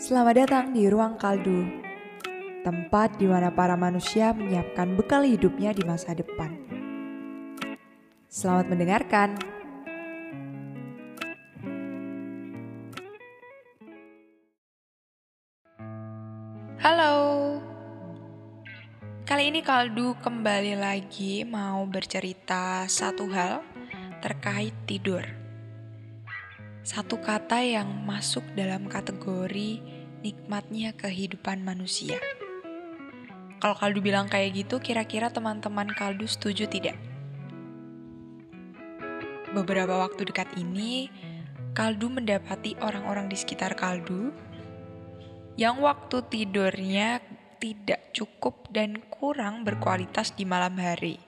Selamat 0.00 0.32
datang 0.32 0.72
di 0.72 0.88
Ruang 0.88 1.20
Kaldu, 1.20 1.60
tempat 2.64 3.20
di 3.20 3.28
mana 3.28 3.52
para 3.52 3.76
manusia 3.76 4.32
menyiapkan 4.32 4.96
bekal 4.96 5.28
hidupnya 5.28 5.76
di 5.76 5.84
masa 5.84 6.16
depan. 6.16 6.56
Selamat 8.24 8.72
mendengarkan. 8.72 9.36
Halo. 16.80 17.16
Kali 19.28 19.52
ini 19.52 19.60
Kaldu 19.60 20.16
kembali 20.16 20.80
lagi 20.80 21.44
mau 21.44 21.84
bercerita 21.84 22.88
satu 22.88 23.28
hal 23.28 23.60
terkait 24.24 24.72
tidur. 24.88 25.39
Satu 26.80 27.20
kata 27.20 27.60
yang 27.60 28.08
masuk 28.08 28.40
dalam 28.56 28.88
kategori 28.88 29.84
nikmatnya 30.24 30.96
kehidupan 30.96 31.60
manusia. 31.60 32.16
Kalau 33.60 33.76
Kaldu 33.76 34.00
bilang 34.00 34.32
kayak 34.32 34.64
gitu, 34.64 34.80
kira-kira 34.80 35.28
teman-teman 35.28 35.92
Kaldu 35.92 36.24
setuju 36.24 36.64
tidak? 36.72 36.96
Beberapa 39.52 40.00
waktu 40.00 40.24
dekat 40.24 40.56
ini, 40.56 41.12
Kaldu 41.76 42.08
mendapati 42.08 42.80
orang-orang 42.80 43.28
di 43.28 43.36
sekitar 43.36 43.76
Kaldu 43.76 44.32
yang 45.60 45.84
waktu 45.84 46.24
tidurnya 46.32 47.20
tidak 47.60 48.16
cukup 48.16 48.72
dan 48.72 49.04
kurang 49.12 49.68
berkualitas 49.68 50.32
di 50.32 50.48
malam 50.48 50.80
hari. 50.80 51.20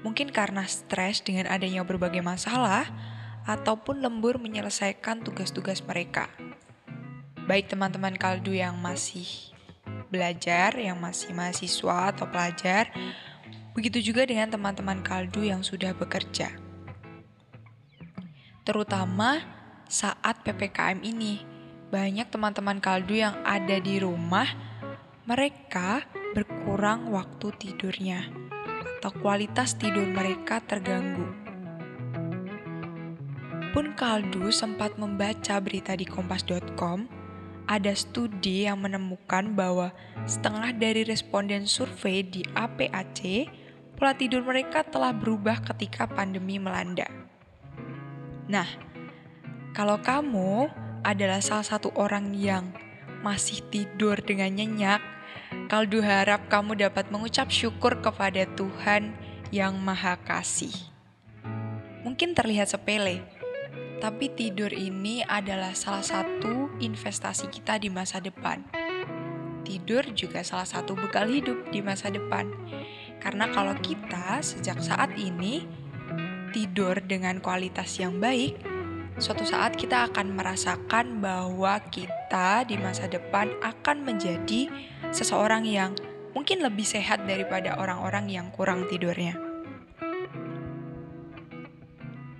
Mungkin 0.00 0.32
karena 0.32 0.64
stres 0.64 1.20
dengan 1.20 1.52
adanya 1.52 1.84
berbagai 1.84 2.24
masalah 2.24 2.88
ataupun 3.46 4.02
lembur 4.02 4.38
menyelesaikan 4.38 5.22
tugas-tugas 5.26 5.82
mereka. 5.82 6.30
Baik 7.46 7.70
teman-teman 7.72 8.14
kaldu 8.14 8.54
yang 8.54 8.78
masih 8.78 9.52
belajar, 10.12 10.76
yang 10.78 11.00
masih 11.00 11.34
mahasiswa 11.34 12.14
atau 12.14 12.28
pelajar, 12.30 12.92
begitu 13.74 14.12
juga 14.12 14.28
dengan 14.28 14.52
teman-teman 14.52 15.02
kaldu 15.02 15.42
yang 15.42 15.64
sudah 15.64 15.90
bekerja. 15.96 16.54
Terutama 18.62 19.42
saat 19.90 20.46
PPKM 20.46 21.02
ini, 21.02 21.42
banyak 21.90 22.30
teman-teman 22.30 22.78
kaldu 22.78 23.18
yang 23.18 23.34
ada 23.42 23.82
di 23.82 23.98
rumah, 23.98 24.46
mereka 25.26 26.06
berkurang 26.32 27.10
waktu 27.10 27.52
tidurnya 27.58 28.30
atau 29.02 29.10
kualitas 29.18 29.74
tidur 29.74 30.06
mereka 30.06 30.62
terganggu. 30.62 31.41
Pun 33.72 33.96
kaldu 33.96 34.52
sempat 34.52 35.00
membaca 35.00 35.56
berita 35.64 35.96
di 35.96 36.04
kompas.com, 36.04 37.08
ada 37.64 37.92
studi 37.96 38.68
yang 38.68 38.84
menemukan 38.84 39.56
bahwa 39.56 39.96
setengah 40.28 40.76
dari 40.76 41.08
responden 41.08 41.64
survei 41.64 42.20
di 42.20 42.44
APAC 42.52 43.48
pola 43.96 44.12
tidur 44.12 44.44
mereka 44.44 44.84
telah 44.84 45.16
berubah 45.16 45.64
ketika 45.72 46.04
pandemi 46.04 46.60
melanda. 46.60 47.08
Nah, 48.50 48.68
kalau 49.72 49.96
kamu 50.04 50.68
adalah 51.00 51.40
salah 51.40 51.64
satu 51.64 51.94
orang 51.96 52.36
yang 52.36 52.76
masih 53.24 53.64
tidur 53.72 54.20
dengan 54.20 54.52
nyenyak, 54.52 55.00
Kaldu 55.68 56.04
harap 56.04 56.48
kamu 56.52 56.76
dapat 56.76 57.08
mengucap 57.08 57.48
syukur 57.48 58.00
kepada 58.00 58.44
Tuhan 58.56 59.16
yang 59.48 59.76
Maha 59.80 60.20
Kasih. 60.20 60.72
Mungkin 62.04 62.36
terlihat 62.36 62.68
sepele, 62.68 63.24
tapi 64.02 64.34
tidur 64.34 64.74
ini 64.74 65.22
adalah 65.22 65.78
salah 65.78 66.02
satu 66.02 66.74
investasi 66.82 67.46
kita 67.54 67.78
di 67.78 67.86
masa 67.86 68.18
depan. 68.18 68.66
Tidur 69.62 70.02
juga 70.10 70.42
salah 70.42 70.66
satu 70.66 70.98
bekal 70.98 71.30
hidup 71.30 71.70
di 71.70 71.78
masa 71.86 72.10
depan. 72.10 72.50
Karena 73.22 73.46
kalau 73.54 73.78
kita 73.78 74.42
sejak 74.42 74.82
saat 74.82 75.14
ini 75.14 75.62
tidur 76.50 76.98
dengan 76.98 77.38
kualitas 77.38 77.94
yang 78.02 78.18
baik, 78.18 78.58
suatu 79.22 79.46
saat 79.46 79.78
kita 79.78 80.10
akan 80.10 80.34
merasakan 80.34 81.22
bahwa 81.22 81.78
kita 81.94 82.66
di 82.66 82.74
masa 82.82 83.06
depan 83.06 83.54
akan 83.62 84.02
menjadi 84.02 84.66
seseorang 85.14 85.62
yang 85.62 85.94
mungkin 86.34 86.58
lebih 86.58 86.82
sehat 86.82 87.22
daripada 87.22 87.78
orang-orang 87.78 88.26
yang 88.26 88.50
kurang 88.50 88.90
tidurnya. 88.90 89.38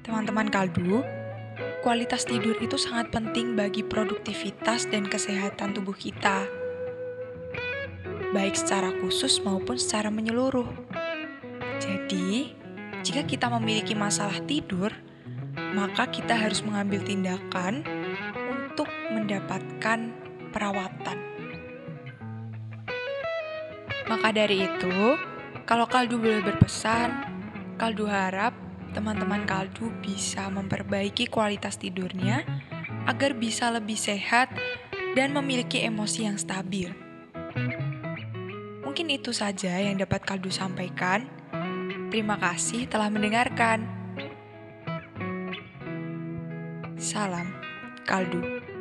Teman-teman 0.03 0.51
kaldu, 0.51 1.22
kualitas 1.83 2.23
tidur 2.23 2.55
itu 2.63 2.79
sangat 2.79 3.11
penting 3.11 3.59
bagi 3.59 3.83
produktivitas 3.83 4.87
dan 4.87 5.03
kesehatan 5.03 5.75
tubuh 5.75 5.99
kita, 5.99 6.47
baik 8.31 8.55
secara 8.55 8.95
khusus 9.03 9.43
maupun 9.43 9.75
secara 9.75 10.07
menyeluruh. 10.07 10.71
Jadi, 11.83 12.55
jika 13.03 13.27
kita 13.27 13.51
memiliki 13.51 13.99
masalah 13.99 14.39
tidur, 14.47 14.95
maka 15.75 16.07
kita 16.07 16.39
harus 16.39 16.63
mengambil 16.63 17.03
tindakan 17.03 17.83
untuk 18.47 18.87
mendapatkan 19.11 20.15
perawatan. 20.55 21.19
Maka 24.07 24.29
dari 24.31 24.71
itu, 24.71 25.19
kalau 25.67 25.91
Kaldu 25.91 26.23
boleh 26.23 26.47
berpesan, 26.47 27.11
Kaldu 27.75 28.07
harap 28.07 28.55
teman-teman 28.93 29.49
Kaldu 29.49 29.89
bisa 30.05 30.47
memperbaiki 30.53 31.27
kualitas 31.29 31.81
tidurnya 31.81 32.45
agar 33.09 33.35
bisa 33.35 33.73
lebih 33.73 33.97
sehat 33.97 34.53
dan 35.17 35.33
memiliki 35.33 35.83
emosi 35.83 36.29
yang 36.29 36.37
stabil. 36.37 36.93
Mungkin 38.85 39.09
itu 39.09 39.33
saja 39.33 39.81
yang 39.81 39.97
dapat 39.97 40.23
Kaldu 40.23 40.53
sampaikan. 40.53 41.25
Terima 42.13 42.37
kasih 42.37 42.85
telah 42.93 43.09
mendengarkan. 43.09 43.89
Salam, 47.01 47.51
kaldu. 48.05 48.72